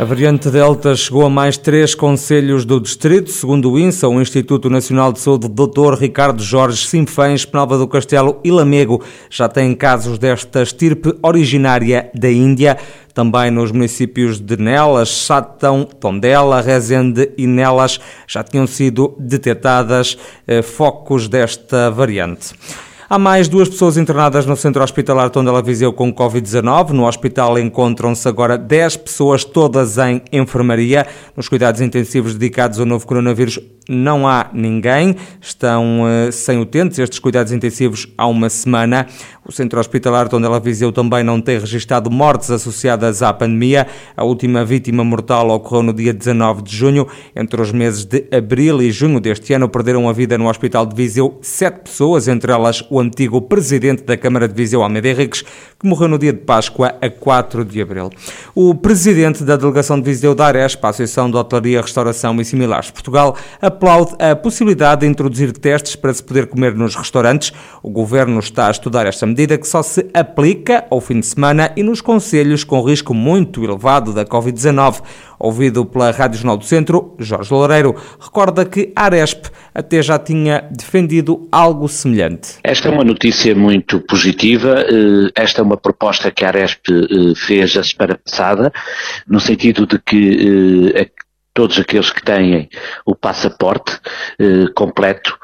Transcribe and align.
A 0.00 0.04
variante 0.06 0.48
Delta 0.48 0.96
chegou 0.96 1.26
a 1.26 1.28
mais 1.28 1.58
três 1.58 1.94
conselhos 1.94 2.64
do 2.64 2.80
distrito, 2.80 3.30
segundo 3.30 3.70
o 3.70 3.78
INSA, 3.78 4.08
o 4.08 4.18
Instituto 4.18 4.70
Nacional 4.70 5.12
de 5.12 5.20
Saúde, 5.20 5.46
Dr. 5.46 5.92
Ricardo 6.00 6.42
Jorge 6.42 6.86
Simfães, 6.86 7.44
Penalva 7.44 7.76
do 7.76 7.86
Castelo 7.86 8.40
e 8.42 8.50
Lamego 8.50 9.04
já 9.28 9.46
têm 9.46 9.74
casos 9.74 10.18
desta 10.18 10.62
estirpe 10.62 11.14
originária 11.22 12.10
da 12.14 12.30
Índia. 12.30 12.78
Também 13.12 13.50
nos 13.50 13.72
municípios 13.72 14.40
de 14.40 14.56
Nelas, 14.56 15.10
Satão, 15.10 15.84
Tondela, 15.84 16.62
Rezende 16.62 17.30
e 17.36 17.46
Nelas 17.46 18.00
já 18.26 18.42
tinham 18.42 18.66
sido 18.66 19.14
detectadas 19.18 20.16
eh, 20.46 20.62
focos 20.62 21.28
desta 21.28 21.90
variante. 21.90 22.54
Há 23.12 23.18
mais 23.18 23.48
duas 23.48 23.68
pessoas 23.68 23.96
internadas 23.96 24.46
no 24.46 24.56
centro 24.56 24.84
hospitalar 24.84 25.30
Tondela 25.30 25.60
Viseu 25.60 25.92
com 25.92 26.14
Covid-19. 26.14 26.90
No 26.90 27.08
hospital 27.08 27.58
encontram-se 27.58 28.28
agora 28.28 28.56
10 28.56 28.98
pessoas, 28.98 29.44
todas 29.44 29.98
em 29.98 30.22
enfermaria. 30.32 31.04
Nos 31.36 31.48
cuidados 31.48 31.80
intensivos 31.80 32.34
dedicados 32.34 32.78
ao 32.78 32.86
novo 32.86 33.04
coronavírus 33.04 33.58
não 33.88 34.28
há 34.28 34.48
ninguém. 34.52 35.16
Estão 35.40 36.02
uh, 36.02 36.30
sem 36.30 36.60
utentes 36.60 37.00
estes 37.00 37.18
cuidados 37.18 37.52
intensivos 37.52 38.06
há 38.16 38.28
uma 38.28 38.48
semana. 38.48 39.08
O 39.44 39.50
centro 39.50 39.80
hospitalar 39.80 40.28
Tondela 40.28 40.60
Viseu 40.60 40.92
também 40.92 41.24
não 41.24 41.40
tem 41.40 41.58
registado 41.58 42.08
mortes 42.08 42.52
associadas 42.52 43.20
à 43.20 43.32
pandemia. 43.32 43.88
A 44.16 44.22
última 44.22 44.64
vítima 44.64 45.02
mortal 45.02 45.48
ocorreu 45.48 45.82
no 45.82 45.92
dia 45.92 46.14
19 46.14 46.62
de 46.62 46.76
junho. 46.76 47.08
Entre 47.34 47.60
os 47.60 47.72
meses 47.72 48.04
de 48.04 48.28
abril 48.30 48.80
e 48.80 48.92
junho 48.92 49.18
deste 49.18 49.52
ano 49.52 49.68
perderam 49.68 50.08
a 50.08 50.12
vida 50.12 50.38
no 50.38 50.48
hospital 50.48 50.86
de 50.86 50.94
Viseu 50.94 51.40
sete 51.42 51.80
pessoas, 51.80 52.28
entre 52.28 52.52
elas 52.52 52.84
o 52.88 52.99
antigo 53.00 53.40
presidente 53.40 54.02
da 54.02 54.16
Câmara 54.16 54.46
de 54.46 54.54
Viseu, 54.54 54.82
Almeida 54.82 55.08
Henriques, 55.08 55.42
que 55.42 55.86
morreu 55.86 56.08
no 56.08 56.18
dia 56.18 56.32
de 56.32 56.40
Páscoa, 56.40 56.94
a 57.00 57.08
4 57.08 57.64
de 57.64 57.80
abril. 57.80 58.10
O 58.54 58.74
presidente 58.74 59.42
da 59.42 59.56
delegação 59.56 59.98
de 59.98 60.04
Viseu 60.04 60.34
da 60.34 60.46
Arespa, 60.46 60.88
a 60.88 60.90
Associação 60.90 61.30
de 61.30 61.36
Hotelaria, 61.36 61.80
Restauração 61.80 62.40
e 62.40 62.44
Similares 62.44 62.86
de 62.86 62.92
Portugal, 62.92 63.36
aplaude 63.60 64.14
a 64.18 64.36
possibilidade 64.36 65.00
de 65.00 65.06
introduzir 65.06 65.52
testes 65.52 65.96
para 65.96 66.12
se 66.12 66.22
poder 66.22 66.46
comer 66.46 66.74
nos 66.74 66.94
restaurantes. 66.94 67.52
O 67.82 67.90
governo 67.90 68.38
está 68.38 68.68
a 68.68 68.70
estudar 68.70 69.06
esta 69.06 69.26
medida 69.26 69.56
que 69.56 69.66
só 69.66 69.82
se 69.82 70.06
aplica 70.12 70.84
ao 70.90 71.00
fim 71.00 71.20
de 71.20 71.26
semana 71.26 71.72
e 71.76 71.82
nos 71.82 72.00
conselhos 72.00 72.64
com 72.64 72.82
risco 72.82 73.14
muito 73.14 73.64
elevado 73.64 74.12
da 74.12 74.24
Covid-19. 74.24 75.02
Ouvido 75.38 75.86
pela 75.86 76.10
Rádio 76.10 76.38
Jornal 76.38 76.58
do 76.58 76.66
Centro, 76.66 77.14
Jorge 77.18 77.50
Loureiro 77.50 77.96
recorda 78.20 78.66
que 78.66 78.92
a 78.94 79.04
Aresp 79.04 79.46
até 79.74 80.02
já 80.02 80.18
tinha 80.18 80.68
defendido 80.70 81.48
algo 81.50 81.88
semelhante. 81.88 82.58
Esta 82.62 82.89
é 82.90 82.92
uma 82.92 83.04
notícia 83.04 83.54
muito 83.54 84.00
positiva. 84.00 84.80
Eh, 84.80 85.30
esta 85.34 85.60
é 85.60 85.64
uma 85.64 85.76
proposta 85.76 86.30
que 86.30 86.44
a 86.44 86.48
Aresp 86.48 86.88
eh, 86.88 87.34
fez 87.36 87.76
a 87.76 87.84
semana 87.84 88.18
passada, 88.18 88.72
no 89.26 89.38
sentido 89.38 89.86
de 89.86 89.98
que 89.98 90.92
eh, 90.94 91.08
todos 91.54 91.78
aqueles 91.78 92.10
que 92.10 92.22
têm 92.22 92.68
o 93.04 93.14
passaporte 93.14 93.98
completo 94.74 95.36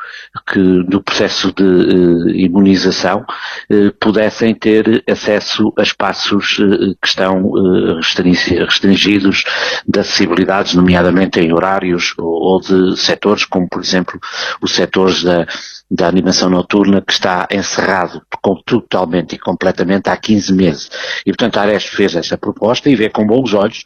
que 0.46 0.58
no 0.58 1.02
processo 1.02 1.52
de 1.52 1.64
eh, 1.64 2.44
imunização 2.44 3.24
eh, 3.70 3.90
pudessem 4.00 4.54
ter 4.54 5.02
acesso 5.08 5.72
a 5.78 5.82
espaços 5.82 6.58
eh, 6.60 6.94
que 7.00 7.08
estão 7.08 7.52
restringidos 7.96 9.44
de 9.86 10.00
acessibilidades, 10.00 10.74
nomeadamente 10.74 11.40
em 11.40 11.52
horários 11.52 12.14
ou, 12.18 12.26
ou 12.26 12.60
de 12.60 12.96
setores, 12.98 13.44
como 13.44 13.68
por 13.68 13.80
exemplo 13.80 14.18
os 14.60 14.74
setores 14.74 15.22
da, 15.22 15.46
da 15.90 16.08
animação 16.08 16.50
noturna 16.50 17.00
que 17.00 17.12
está 17.12 17.46
encerrado 17.50 18.20
totalmente 18.64 19.34
e 19.34 19.38
completamente 19.38 20.08
há 20.08 20.16
15 20.16 20.52
meses. 20.52 20.90
E 21.24 21.30
portanto 21.30 21.58
a 21.58 21.62
Aresp 21.62 21.94
fez 21.94 22.14
essa 22.14 22.36
proposta 22.36 22.90
e 22.90 22.96
vê 22.96 23.08
com 23.08 23.26
bons 23.26 23.54
olhos 23.54 23.84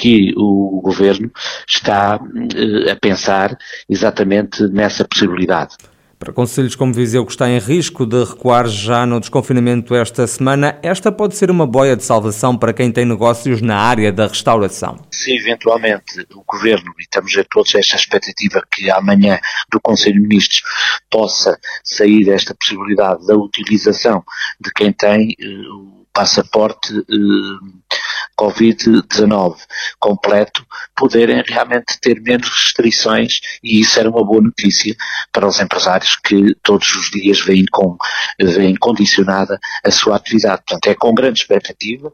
que 0.00 0.32
o 0.34 0.80
governo 0.82 1.30
está 1.68 2.16
uh, 2.16 2.90
a 2.90 2.96
pensar 2.96 3.54
exatamente 3.86 4.66
nessa 4.68 5.04
possibilidade. 5.04 5.76
Para 6.18 6.32
conselhos 6.34 6.74
como 6.74 6.92
Viseu, 6.92 7.24
que 7.24 7.32
está 7.32 7.48
em 7.48 7.58
risco 7.58 8.04
de 8.04 8.24
recuar 8.24 8.66
já 8.66 9.06
no 9.06 9.20
desconfinamento 9.20 9.94
esta 9.94 10.26
semana, 10.26 10.78
esta 10.82 11.10
pode 11.10 11.34
ser 11.34 11.50
uma 11.50 11.66
boia 11.66 11.96
de 11.96 12.04
salvação 12.04 12.56
para 12.56 12.74
quem 12.74 12.92
tem 12.92 13.06
negócios 13.06 13.62
na 13.62 13.76
área 13.76 14.12
da 14.12 14.26
restauração. 14.26 14.98
Se 15.10 15.34
eventualmente 15.34 16.26
o 16.34 16.42
Governo, 16.46 16.92
e 16.98 17.02
estamos 17.02 17.36
a 17.38 17.44
todos 17.50 17.74
esta 17.74 17.96
expectativa 17.96 18.62
que 18.70 18.90
amanhã 18.90 19.38
do 19.72 19.80
Conselho 19.80 20.20
de 20.20 20.28
Ministros 20.28 20.62
possa 21.10 21.58
sair 21.82 22.28
esta 22.28 22.54
possibilidade 22.54 23.26
da 23.26 23.34
utilização 23.34 24.22
de 24.60 24.70
quem 24.74 24.92
tem 24.92 25.30
uh, 25.30 26.00
passaporte 26.12 26.92
eh, 26.98 27.94
Covid-19 28.40 29.56
completo, 29.98 30.64
poderem 30.96 31.42
realmente 31.46 32.00
ter 32.00 32.20
menos 32.22 32.48
restrições 32.48 33.40
e 33.62 33.80
isso 33.80 33.98
era 33.98 34.08
uma 34.08 34.24
boa 34.24 34.40
notícia 34.40 34.96
para 35.30 35.46
os 35.46 35.60
empresários 35.60 36.16
que 36.16 36.54
todos 36.62 36.88
os 36.94 37.10
dias 37.10 37.40
vêm, 37.40 37.64
com, 37.70 37.98
vêm 38.40 38.74
condicionada 38.76 39.58
a 39.84 39.90
sua 39.90 40.16
atividade. 40.16 40.62
Portanto, 40.66 40.86
é 40.86 40.94
com 40.94 41.14
grande 41.14 41.40
expectativa 41.40 42.10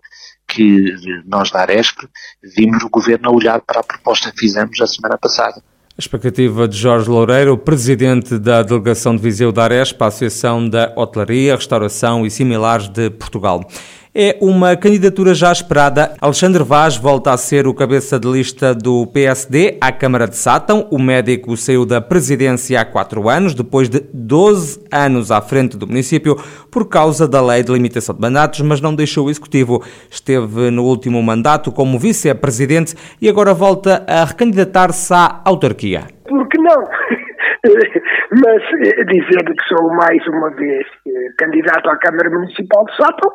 que 0.49 0.95
nós 1.27 1.51
da 1.51 1.61
Aresp 1.61 1.99
vimos 2.43 2.83
o 2.83 2.89
Governo 2.89 3.29
a 3.29 3.33
olhar 3.33 3.61
para 3.61 3.81
a 3.81 3.85
proposta 3.85 4.31
que 4.33 4.39
fizemos 4.39 4.81
a 4.81 4.87
semana 4.87 5.19
passada. 5.19 5.63
A 5.99 6.01
expectativa 6.03 6.69
de 6.69 6.77
Jorge 6.77 7.09
Loureiro, 7.09 7.57
presidente 7.57 8.39
da 8.39 8.63
delegação 8.63 9.17
de 9.17 9.23
Viseu 9.23 9.51
da 9.51 9.65
Arespa, 9.65 10.07
Associação 10.07 10.69
da 10.69 10.93
Hotelaria, 10.95 11.57
Restauração 11.57 12.27
e 12.27 12.31
Similares 12.31 12.87
de 12.89 13.09
Portugal. 13.09 13.67
É 14.19 14.39
uma 14.41 14.75
candidatura 14.75 15.35
já 15.35 15.53
esperada. 15.53 16.15
Alexandre 16.23 16.65
Vaz 16.65 16.97
volta 16.97 17.33
a 17.33 17.37
ser 17.37 17.67
o 17.67 17.75
cabeça 17.75 18.19
de 18.19 18.27
lista 18.27 18.75
do 18.75 19.07
PSD 19.09 19.77
à 19.79 19.93
Câmara 19.93 20.27
de 20.27 20.39
Sátão. 20.39 20.89
O 20.91 20.99
médico 20.99 21.55
saiu 21.55 21.85
da 21.85 22.01
presidência 22.01 22.81
há 22.81 22.85
quatro 22.87 23.29
anos, 23.29 23.53
depois 23.53 23.91
de 23.91 24.01
12 24.15 24.81
anos 24.91 25.31
à 25.31 25.43
frente 25.43 25.77
do 25.77 25.87
município, 25.87 26.35
por 26.71 26.89
causa 26.89 27.29
da 27.29 27.43
lei 27.43 27.63
de 27.63 27.71
limitação 27.71 28.15
de 28.15 28.21
mandatos, 28.23 28.63
mas 28.63 28.81
não 28.81 28.95
deixou 28.95 29.27
o 29.27 29.31
executivo. 29.31 29.85
Esteve 30.11 30.71
no 30.71 30.85
último 30.85 31.23
mandato 31.23 31.71
como 31.71 31.99
vice-presidente 31.99 32.95
e 33.21 33.29
agora 33.29 33.53
volta 33.53 34.03
a 34.09 34.25
recandidatar-se 34.25 35.13
à 35.13 35.43
autarquia. 35.45 36.16
Por 36.29 36.49
que 36.49 36.59
não? 36.59 36.83
mas 38.31 38.63
eh, 38.85 39.05
dizer 39.05 39.45
que 39.45 39.69
sou 39.69 39.89
mais 39.95 40.27
uma 40.29 40.51
vez 40.51 40.87
eh, 41.07 41.11
candidato 41.39 41.89
à 41.89 41.97
Câmara 41.97 42.31
Municipal 42.31 42.85
de 42.85 42.97
Sátão 42.97 43.33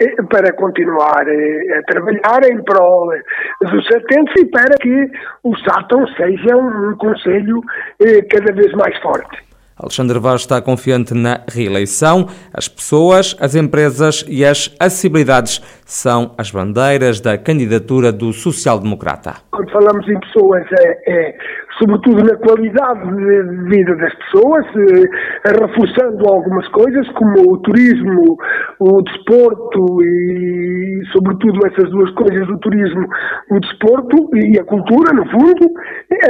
eh, 0.00 0.22
para 0.30 0.52
continuar 0.52 1.22
a 1.22 1.82
trabalhar 1.92 2.50
em 2.50 2.62
prol 2.64 3.10
dos 3.62 3.86
satentos 3.86 4.34
e 4.38 4.46
para 4.46 4.76
que 4.80 5.10
o 5.42 5.56
Sátão 5.58 6.06
seja 6.16 6.56
um 6.56 6.96
conselho 6.96 7.60
cada 8.30 8.52
vez 8.52 8.72
mais 8.72 8.96
forte. 9.00 9.44
Alexandre 9.76 10.20
Vaz 10.20 10.42
está 10.42 10.62
confiante 10.62 11.12
na 11.14 11.40
reeleição. 11.48 12.28
As 12.52 12.68
pessoas, 12.68 13.36
as 13.40 13.56
empresas 13.56 14.24
e 14.28 14.44
as 14.44 14.74
acessibilidades 14.78 15.60
são 15.84 16.32
as 16.38 16.50
bandeiras 16.50 17.20
da 17.20 17.36
candidatura 17.36 18.12
do 18.12 18.32
social-democrata. 18.32 19.34
Quando 19.50 19.70
falamos 19.72 20.08
em 20.08 20.20
pessoas, 20.20 20.64
é, 20.78 21.10
é 21.10 21.38
sobretudo 21.78 22.22
na 22.22 22.36
qualidade 22.36 23.00
de 23.16 23.68
vida 23.68 23.96
das 23.96 24.14
pessoas, 24.14 24.64
eh, 24.76 25.50
reforçando 25.60 26.28
algumas 26.28 26.66
coisas 26.68 27.08
como 27.12 27.52
o 27.52 27.58
turismo, 27.58 28.36
o 28.80 29.02
desporto 29.02 30.02
e, 30.02 31.02
sobretudo, 31.12 31.66
essas 31.66 31.90
duas 31.90 32.10
coisas, 32.12 32.48
o 32.48 32.58
turismo, 32.58 33.06
o 33.50 33.60
desporto 33.60 34.30
e 34.36 34.58
a 34.58 34.64
cultura, 34.64 35.12
no 35.12 35.28
fundo. 35.30 35.70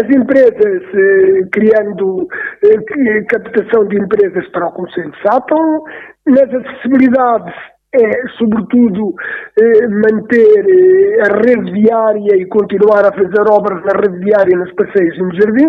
As 0.02 0.08
empresas, 0.08 0.82
eh, 0.94 1.40
criando 1.52 2.26
eh, 2.64 3.22
captação 3.28 3.86
de 3.86 3.96
empresas 3.96 4.46
para 4.48 4.68
o 4.68 4.72
Conselho 4.72 5.10
de 5.10 5.22
Sátão, 5.22 5.84
nas 6.26 6.54
acessibilidades 6.54 7.73
é, 7.94 8.28
sobretudo, 8.38 9.14
eh, 9.56 9.86
manter 9.88 10.66
eh, 10.66 11.22
a 11.22 11.36
rede 11.38 11.70
viária 11.70 12.36
e 12.36 12.44
continuar 12.46 13.06
a 13.06 13.12
fazer 13.12 13.44
obras 13.48 13.84
na 13.84 13.92
rede 14.00 14.18
viária 14.18 14.58
nos 14.58 14.72
passeios 14.72 15.16
e 15.16 15.22
no 15.22 15.34
jardim 15.34 15.68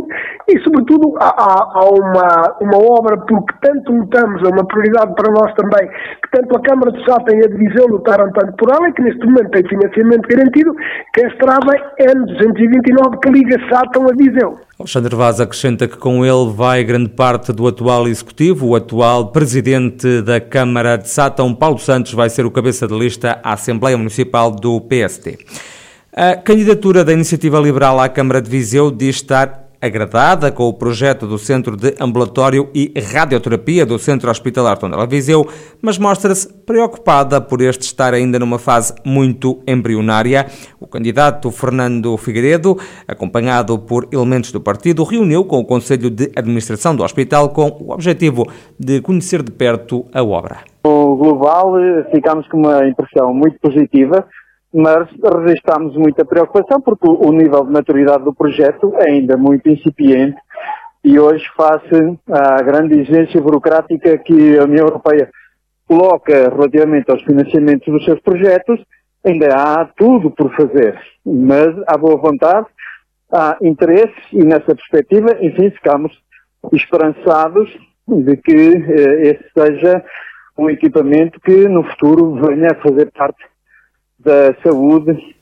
e, 0.50 0.60
sobretudo, 0.60 1.14
há, 1.20 1.30
há 1.30 1.86
uma, 1.86 2.58
uma 2.62 2.78
obra 2.78 3.18
porque 3.18 3.54
tanto 3.62 3.92
lutamos, 3.92 4.42
é 4.44 4.54
uma 4.54 4.66
prioridade 4.66 5.14
para 5.16 5.32
nós 5.32 5.54
também, 5.54 5.88
que 5.88 6.32
tanto 6.32 6.58
a 6.58 6.62
Câmara 6.62 6.92
de 6.92 7.06
Sá 7.06 7.18
e 7.30 7.46
a 7.46 7.48
Divisão 7.48 7.88
lutaram 7.88 8.32
tanto 8.34 8.54
por 8.58 8.74
ela 8.74 8.90
e 8.90 8.94
que 8.94 9.04
neste 9.04 9.24
momento 9.26 9.52
tem 9.52 9.68
financiamento 9.68 10.28
garantido, 10.28 10.74
que 11.14 11.22
é 11.22 11.26
a 11.26 11.30
estrada 11.30 11.72
N229 12.00 13.20
que 13.22 13.30
liga 13.30 13.58
Sátão 13.70 14.04
a 14.04 14.16
Viseu. 14.16 14.56
Alexandre 14.78 15.16
Vaz 15.16 15.40
acrescenta 15.40 15.88
que 15.88 15.96
com 15.96 16.26
ele 16.26 16.52
vai 16.54 16.84
grande 16.84 17.08
parte 17.08 17.54
do 17.54 17.66
atual 17.66 18.10
executivo. 18.10 18.68
O 18.68 18.76
atual 18.76 19.32
presidente 19.32 20.22
da 20.22 20.42
Câmara 20.42 20.98
de 20.98 21.10
Sátão, 21.10 21.56
Paulo 21.56 21.80
Santos, 21.80 22.12
vai 22.12 22.30
ser 22.30 22.46
o 22.46 22.52
cabeça 22.52 22.86
de 22.86 22.94
lista 22.94 23.40
à 23.42 23.54
Assembleia 23.54 23.98
Municipal 23.98 24.52
do 24.52 24.82
PST. 24.82 25.38
A 26.12 26.36
candidatura 26.36 27.06
da 27.06 27.14
Iniciativa 27.14 27.58
Liberal 27.58 28.02
à 28.02 28.10
Câmara 28.10 28.42
de 28.42 28.50
Viseu 28.50 28.92
diz 28.92 29.16
estar 29.16 29.65
agradada 29.86 30.52
com 30.52 30.64
o 30.64 30.74
projeto 30.74 31.28
do 31.28 31.38
Centro 31.38 31.78
de 31.78 31.96
Ambulatório 32.00 32.70
e 32.74 32.92
Radioterapia 33.00 33.86
do 33.86 34.00
Centro 34.00 34.30
Hospitalar 34.30 34.78
Tondela 34.78 35.06
Viseu, 35.06 35.46
mas 35.82 35.98
mostra-se 35.98 36.52
preocupada 36.66 37.40
por 37.40 37.62
este 37.62 37.84
estar 37.84 38.14
ainda 38.14 38.40
numa 38.40 38.58
fase 38.58 38.94
muito 39.06 39.62
embrionária. 39.68 40.48
O 40.80 40.88
candidato 40.88 41.52
Fernando 41.52 42.18
Figueiredo, 42.18 42.78
acompanhado 43.08 43.78
por 43.78 44.08
elementos 44.12 44.52
do 44.52 44.60
partido, 44.60 45.04
reuniu 45.04 45.46
com 45.46 45.60
o 45.60 45.66
Conselho 45.66 46.10
de 46.10 46.32
Administração 46.36 46.96
do 46.96 47.04
Hospital 47.04 47.50
com 47.50 47.68
o 47.80 47.92
objetivo 47.92 48.46
de 48.80 49.02
conhecer 49.02 49.44
de 49.44 49.52
perto 49.52 50.06
a 50.14 50.24
obra. 50.24 50.58
No 50.86 51.16
global, 51.16 51.80
eh, 51.80 52.08
ficámos 52.12 52.48
com 52.48 52.58
uma 52.58 52.88
impressão 52.88 53.34
muito 53.34 53.60
positiva 53.60 54.26
mas 54.76 55.08
registramos 55.46 55.96
muita 55.96 56.26
preocupação 56.26 56.82
porque 56.82 57.08
o 57.08 57.32
nível 57.32 57.64
de 57.64 57.72
maturidade 57.72 58.26
do 58.26 58.36
projeto 58.36 58.94
é 58.98 59.12
ainda 59.12 59.38
muito 59.38 59.70
incipiente 59.70 60.38
e 61.02 61.18
hoje, 61.18 61.46
face 61.56 62.20
à 62.30 62.62
grande 62.62 63.00
exigência 63.00 63.40
burocrática 63.40 64.18
que 64.18 64.58
a 64.58 64.64
União 64.64 64.88
Europeia 64.88 65.30
coloca 65.88 66.50
relativamente 66.50 67.10
aos 67.10 67.22
financiamentos 67.22 67.88
dos 67.88 68.04
seus 68.04 68.20
projetos, 68.20 68.84
ainda 69.24 69.56
há 69.56 69.86
tudo 69.96 70.30
por 70.32 70.54
fazer. 70.56 71.00
Mas 71.24 71.68
há 71.88 71.96
boa 71.96 72.18
vontade, 72.18 72.66
há 73.32 73.56
interesse 73.62 74.16
e 74.34 74.44
nessa 74.44 74.76
perspectiva, 74.76 75.38
enfim, 75.40 75.70
ficamos 75.70 76.12
esperançados 76.74 77.70
de 78.08 78.36
que 78.38 78.76
eh, 78.76 79.30
esse 79.30 79.46
seja 79.56 80.04
um 80.58 80.70
equipamento 80.70 81.40
que 81.40 81.68
no 81.70 81.84
futuro 81.84 82.34
venha 82.34 82.72
a 82.72 82.82
fazer 82.82 83.12
parte 83.12 83.55
da 84.20 84.56
saúde 84.64 85.36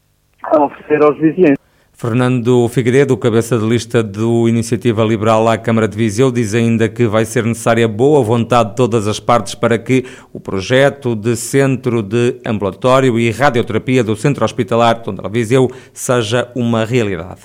a 0.44 0.64
oferecer 0.64 1.04
aos 1.04 1.18
vizinhos. 1.18 1.58
Fernando 1.96 2.68
Figueiredo, 2.68 3.16
cabeça 3.16 3.58
de 3.58 3.66
lista 3.66 4.04
do 4.04 4.50
Iniciativa 4.50 5.06
Liberal 5.06 5.48
à 5.48 5.58
Câmara 5.58 5.88
de 5.88 5.96
Viseu, 5.96 6.32
diz 6.32 6.54
ainda 6.54 6.90
que 6.90 7.06
vai 7.06 7.24
ser 7.24 7.46
necessária 7.46 7.88
boa 7.88 8.22
vontade 8.22 8.72
de 8.72 8.76
todas 8.76 9.08
as 9.08 9.20
partes 9.20 9.56
para 9.56 9.78
que 9.78 10.04
o 10.34 10.40
projeto 10.40 11.16
de 11.16 11.36
centro 11.38 12.02
de 12.02 12.42
ambulatório 12.46 13.18
e 13.18 13.32
radioterapia 13.32 14.04
do 14.04 14.16
Centro 14.16 14.44
Hospitalar 14.44 15.02
Tondela 15.02 15.30
Viseu 15.30 15.72
seja 15.94 16.52
uma 16.56 16.84
realidade. 16.84 17.42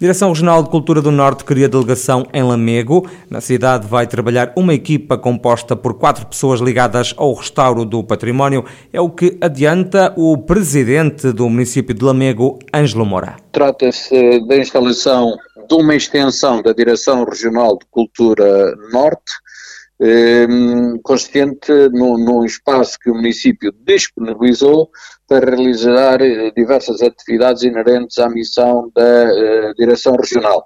Direção 0.00 0.30
Regional 0.30 0.62
de 0.62 0.70
Cultura 0.70 1.00
do 1.00 1.12
Norte 1.12 1.44
cria 1.44 1.68
delegação 1.68 2.26
em 2.32 2.42
Lamego. 2.42 3.08
Na 3.30 3.40
cidade 3.40 3.86
vai 3.86 4.06
trabalhar 4.06 4.52
uma 4.56 4.74
equipa 4.74 5.16
composta 5.16 5.76
por 5.76 5.94
quatro 5.94 6.26
pessoas 6.26 6.60
ligadas 6.60 7.14
ao 7.16 7.32
restauro 7.32 7.84
do 7.84 8.02
património. 8.02 8.64
É 8.92 9.00
o 9.00 9.08
que 9.08 9.38
adianta 9.40 10.12
o 10.16 10.36
presidente 10.36 11.30
do 11.32 11.48
município 11.48 11.94
de 11.94 12.04
Lamego, 12.04 12.58
Ângelo 12.74 13.06
Moura. 13.06 13.36
Trata-se 13.52 14.44
da 14.48 14.56
instalação 14.56 15.36
de 15.68 15.74
uma 15.74 15.94
extensão 15.94 16.60
da 16.60 16.72
Direção 16.72 17.24
Regional 17.24 17.78
de 17.78 17.86
Cultura 17.90 18.74
Norte, 18.92 19.32
eh, 20.00 20.46
consistente 21.04 21.72
num, 21.92 22.18
num, 22.18 22.44
espaço 22.44 22.98
que 22.98 23.10
o 23.10 23.14
município 23.14 23.72
disponibilizou 23.86 24.90
para 25.28 25.54
realizar 25.54 26.20
eh, 26.20 26.50
diversas 26.56 27.00
atividades 27.00 27.62
inerentes 27.62 28.18
à 28.18 28.28
missão 28.28 28.90
da 28.94 29.24
uh, 29.24 29.74
Direção 29.78 30.16
Regional, 30.16 30.64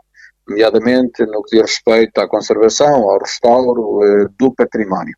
nomeadamente 0.49 1.27
no 1.27 1.43
que 1.43 1.57
diz 1.57 1.73
respeito 1.73 2.19
à 2.19 2.27
conservação, 2.29 3.11
ao 3.11 3.19
restauro 3.19 3.99
uh, 3.99 4.29
do 4.39 4.55
património. 4.55 5.15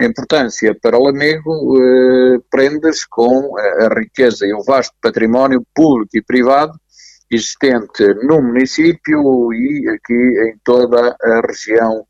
A 0.00 0.04
importância 0.04 0.76
para 0.82 0.98
o 0.98 1.04
Lamego 1.04 1.78
prende-se 2.50 3.08
com 3.08 3.56
a, 3.58 3.86
a 3.86 3.94
riqueza 3.98 4.44
e 4.44 4.52
o 4.52 4.62
vasto 4.62 4.94
património 5.00 5.64
público 5.74 6.10
e 6.14 6.22
privado 6.22 6.72
existente 7.30 8.04
no 8.22 8.42
município 8.42 9.52
e 9.52 9.88
aqui 9.88 10.12
em 10.12 10.58
toda 10.64 11.16
a 11.20 11.40
região 11.40 12.04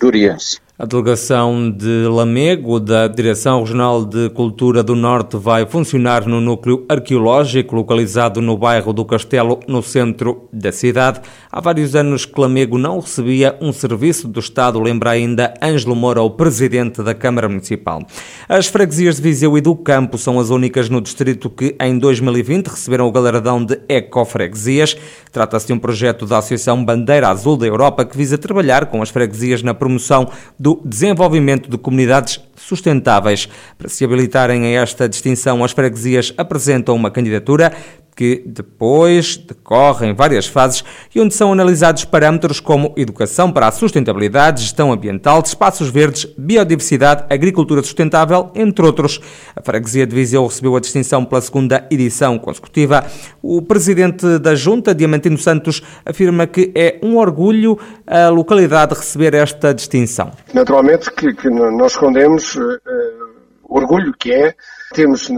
duriense. 0.00 0.60
A 0.78 0.84
delegação 0.84 1.70
de 1.70 2.06
Lamego, 2.06 2.78
da 2.78 3.08
Direção 3.08 3.60
Regional 3.60 4.04
de 4.04 4.28
Cultura 4.28 4.82
do 4.82 4.94
Norte, 4.94 5.38
vai 5.38 5.64
funcionar 5.64 6.26
no 6.26 6.38
núcleo 6.38 6.84
arqueológico 6.86 7.74
localizado 7.74 8.42
no 8.42 8.58
bairro 8.58 8.92
do 8.92 9.02
Castelo, 9.02 9.58
no 9.66 9.82
centro 9.82 10.46
da 10.52 10.70
cidade. 10.70 11.22
Há 11.50 11.62
vários 11.62 11.96
anos 11.96 12.26
que 12.26 12.38
Lamego 12.38 12.76
não 12.76 13.00
recebia 13.00 13.56
um 13.58 13.72
serviço 13.72 14.28
do 14.28 14.38
Estado, 14.38 14.78
lembra 14.78 15.12
ainda 15.12 15.54
Ângelo 15.62 15.96
Moura, 15.96 16.20
o 16.20 16.28
presidente 16.28 17.02
da 17.02 17.14
Câmara 17.14 17.48
Municipal. 17.48 18.02
As 18.46 18.66
freguesias 18.66 19.16
de 19.16 19.22
Viseu 19.22 19.56
e 19.56 19.62
do 19.62 19.74
Campo 19.74 20.18
são 20.18 20.38
as 20.38 20.50
únicas 20.50 20.90
no 20.90 21.00
distrito 21.00 21.48
que, 21.48 21.74
em 21.80 21.98
2020, 21.98 22.66
receberam 22.66 23.08
o 23.08 23.12
galardão 23.12 23.64
de 23.64 23.80
Ecofreguesias. 23.88 24.94
Trata-se 25.32 25.68
de 25.68 25.72
um 25.72 25.78
projeto 25.78 26.26
da 26.26 26.36
Associação 26.36 26.84
Bandeira 26.84 27.30
Azul 27.30 27.56
da 27.56 27.66
Europa 27.66 28.04
que 28.04 28.16
visa 28.16 28.36
trabalhar 28.36 28.84
com 28.86 29.00
as 29.00 29.08
freguesias 29.08 29.62
na 29.62 29.72
promoção 29.72 30.28
do 30.58 30.65
desenvolvimento 30.84 31.70
de 31.70 31.78
comunidades 31.78 32.40
sustentáveis. 32.56 33.48
Para 33.78 33.88
se 33.88 34.04
habilitarem 34.04 34.64
a 34.64 34.82
esta 34.82 35.08
distinção, 35.08 35.62
as 35.64 35.72
freguesias 35.72 36.32
apresentam 36.36 36.94
uma 36.94 37.10
candidatura 37.10 37.72
que 38.16 38.42
depois 38.46 39.36
decorrem 39.36 40.14
várias 40.14 40.46
fases 40.46 40.82
e 41.14 41.20
onde 41.20 41.34
são 41.34 41.52
analisados 41.52 42.06
parâmetros 42.06 42.58
como 42.58 42.94
educação 42.96 43.52
para 43.52 43.68
a 43.68 43.70
sustentabilidade, 43.70 44.62
gestão 44.62 44.90
ambiental, 44.90 45.42
espaços 45.44 45.90
verdes, 45.90 46.24
biodiversidade, 46.38 47.26
agricultura 47.28 47.82
sustentável, 47.82 48.50
entre 48.54 48.86
outros. 48.86 49.20
A 49.54 49.60
freguesia 49.62 50.06
de 50.06 50.14
Viseu 50.14 50.46
recebeu 50.46 50.74
a 50.74 50.80
distinção 50.80 51.26
pela 51.26 51.42
segunda 51.42 51.86
edição 51.90 52.38
consecutiva. 52.38 53.04
O 53.42 53.60
presidente 53.60 54.38
da 54.38 54.54
Junta, 54.54 54.94
Diamantino 54.94 55.36
Santos, 55.36 55.82
afirma 56.06 56.46
que 56.46 56.72
é 56.74 56.98
um 57.02 57.18
orgulho 57.18 57.78
a 58.06 58.30
localidade 58.30 58.94
receber 58.94 59.34
esta 59.34 59.74
distinção. 59.74 60.30
Naturalmente 60.54 61.10
que, 61.12 61.34
que 61.34 61.50
nós 61.50 61.92
escondemos 61.92 62.45
uh, 62.54 63.46
orgulho 63.68 64.12
que 64.12 64.32
é 64.32 64.54
temos, 64.92 65.28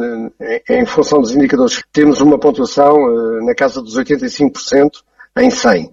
em 0.68 0.86
função 0.86 1.20
dos 1.20 1.34
indicadores, 1.34 1.82
temos 1.92 2.20
uma 2.20 2.38
pontuação 2.38 2.96
eh, 2.96 3.44
na 3.44 3.54
casa 3.54 3.80
dos 3.80 3.96
85% 3.96 5.02
em 5.38 5.50
100. 5.50 5.92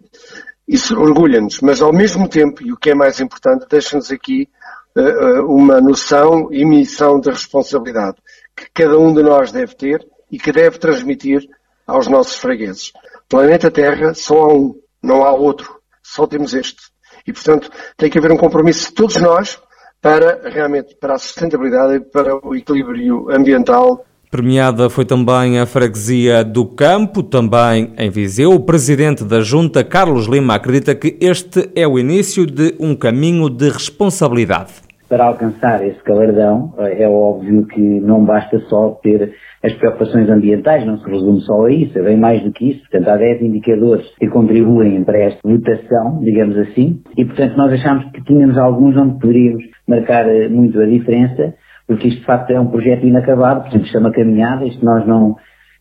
Isso 0.67 0.99
orgulha-nos, 0.99 1.61
mas 1.61 1.81
ao 1.81 1.93
mesmo 1.93 2.27
tempo, 2.27 2.63
e 2.63 2.71
o 2.71 2.77
que 2.77 2.89
é 2.89 2.95
mais 2.95 3.19
importante, 3.19 3.65
deixa-nos 3.69 4.11
aqui 4.11 4.49
eh, 4.95 5.01
eh, 5.01 5.39
uma 5.41 5.79
noção 5.79 6.51
e 6.51 6.65
missão 6.65 7.19
de 7.19 7.29
responsabilidade 7.29 8.17
que 8.55 8.67
cada 8.73 8.97
um 8.97 9.13
de 9.13 9.21
nós 9.21 9.51
deve 9.51 9.75
ter 9.75 10.05
e 10.31 10.37
que 10.37 10.51
deve 10.51 10.77
transmitir 10.77 11.47
aos 11.85 12.07
nossos 12.07 12.35
fregueses. 12.35 12.91
Planeta 13.29 13.71
Terra 13.71 14.13
só 14.13 14.35
há 14.35 14.53
um, 14.53 14.79
não 15.01 15.23
há 15.23 15.31
outro. 15.31 15.79
Só 16.03 16.25
temos 16.27 16.53
este. 16.53 16.81
E, 17.27 17.33
portanto, 17.33 17.69
tem 17.97 18.09
que 18.09 18.17
haver 18.17 18.31
um 18.31 18.37
compromisso 18.37 18.89
de 18.89 18.93
todos 18.93 19.17
nós 19.17 19.59
para 20.05 20.39
realmente 20.47 20.95
para 21.01 21.15
a 21.15 21.17
sustentabilidade 21.17 21.95
e 21.95 21.99
para 21.99 22.35
o 22.47 22.55
equilíbrio 22.55 23.27
ambiental. 23.31 24.05
Premiada 24.29 24.87
foi 24.87 25.03
também 25.03 25.57
a 25.57 25.65
freguesia 25.65 26.43
do 26.43 26.63
Campo, 26.63 27.23
também 27.23 27.91
em 27.97 28.11
Viseu. 28.11 28.51
O 28.51 28.59
presidente 28.59 29.23
da 29.23 29.41
Junta, 29.41 29.83
Carlos 29.83 30.27
Lima, 30.27 30.53
acredita 30.53 30.93
que 30.93 31.17
este 31.19 31.71
é 31.75 31.87
o 31.87 31.97
início 31.97 32.45
de 32.45 32.75
um 32.79 32.95
caminho 32.95 33.49
de 33.49 33.67
responsabilidade 33.67 34.84
para 35.07 35.25
alcançar 35.25 35.85
esse 35.85 36.01
galardão, 36.03 36.73
eh, 36.79 37.03
é 37.03 37.09
óbvio 37.09 37.65
que 37.67 37.81
não 37.81 38.23
basta 38.25 38.59
só 38.61 38.91
ter 39.03 39.33
as 39.63 39.73
preocupações 39.73 40.29
ambientais, 40.29 40.85
não 40.85 40.97
se 40.97 41.09
resume 41.09 41.41
só 41.41 41.65
a 41.65 41.71
isso, 41.71 41.97
é 41.97 42.01
bem 42.01 42.17
mais 42.17 42.41
do 42.43 42.51
que 42.51 42.71
isso. 42.71 42.81
Portanto, 42.81 43.09
há 43.09 43.17
10 43.17 43.41
indicadores 43.41 44.05
que 44.19 44.27
contribuem 44.27 45.03
para 45.03 45.19
esta 45.19 45.39
votação, 45.43 46.19
digamos 46.21 46.57
assim, 46.57 47.01
e 47.17 47.25
portanto 47.25 47.55
nós 47.55 47.73
achamos 47.73 48.11
que 48.11 48.23
tínhamos 48.23 48.57
alguns 48.57 48.97
onde 48.97 49.19
poderíamos 49.19 49.63
marcar 49.87 50.27
eh, 50.27 50.47
muito 50.49 50.79
a 50.79 50.85
diferença, 50.85 51.53
porque 51.87 52.07
isto 52.07 52.19
de 52.19 52.25
facto 52.25 52.51
é 52.51 52.59
um 52.59 52.67
projeto 52.67 53.05
inacabado, 53.05 53.61
portanto 53.61 53.85
isto 53.85 53.97
é 53.97 53.99
uma 53.99 54.11
caminhada, 54.11 54.65
isto 54.65 54.83
nós 54.83 55.05
não, 55.07 55.35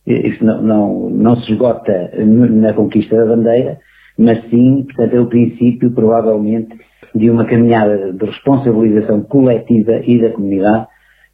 eh, 0.07 0.27
isto 0.27 0.45
não, 0.45 0.61
não, 0.61 1.09
não 1.09 1.35
se 1.37 1.51
esgota 1.51 2.11
na 2.25 2.73
conquista 2.73 3.15
da 3.15 3.25
bandeira, 3.25 3.79
mas 4.17 4.41
sim, 4.49 4.83
portanto, 4.83 5.13
é 5.13 5.19
o 5.19 5.27
princípio, 5.27 5.91
provavelmente, 5.91 6.75
de 7.15 7.29
uma 7.29 7.45
caminhada 7.45 8.11
de 8.11 8.25
responsabilização 8.25 9.21
coletiva 9.23 10.01
e 10.03 10.21
da 10.21 10.31
comunidade 10.31 10.87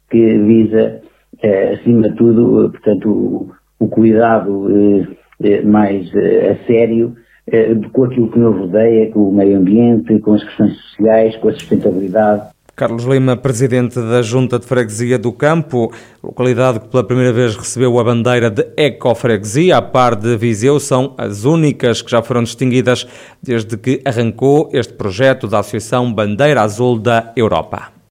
que 0.08 0.38
visa, 0.38 1.00
eh, 1.42 1.74
acima 1.74 2.08
de 2.08 2.14
tudo, 2.16 2.66
eh, 2.66 2.68
portanto, 2.68 3.08
o, 3.10 3.50
o 3.80 3.88
cuidado 3.88 4.68
eh, 4.70 5.06
eh 5.42 5.62
mais 5.62 6.14
eh, 6.14 6.52
a 6.52 6.66
sério 6.66 7.14
eh, 7.50 7.74
com 7.92 8.04
aquilo 8.04 8.30
que 8.30 8.38
nos 8.38 8.56
rodeia, 8.56 9.10
com 9.10 9.28
o 9.28 9.34
meio 9.34 9.58
ambiente, 9.58 10.20
com 10.20 10.34
as 10.34 10.44
questões 10.44 10.76
sociais, 10.76 11.36
com 11.36 11.48
a 11.48 11.52
sustentabilidade. 11.52 12.52
Carlos 12.74 13.04
Lima, 13.04 13.36
presidente 13.36 14.00
da 14.00 14.22
Junta 14.22 14.58
de 14.58 14.66
Freguesia 14.66 15.18
do 15.18 15.30
Campo, 15.30 15.92
localidade 16.22 16.80
que 16.80 16.88
pela 16.88 17.04
primeira 17.04 17.32
vez 17.32 17.54
recebeu 17.54 17.98
a 17.98 18.04
bandeira 18.04 18.50
de 18.50 18.66
Ecofreguesia, 18.76 19.76
a 19.76 19.82
par 19.82 20.16
de 20.16 20.36
Viseu, 20.38 20.80
são 20.80 21.14
as 21.18 21.44
únicas 21.44 22.00
que 22.00 22.10
já 22.10 22.22
foram 22.22 22.42
distinguidas 22.42 23.06
desde 23.42 23.76
que 23.76 24.00
arrancou 24.06 24.70
este 24.72 24.94
projeto 24.94 25.46
da 25.46 25.58
Associação 25.58 26.12
Bandeira 26.12 26.62
Azul 26.62 26.98
da 26.98 27.32
Europa. 27.36 28.01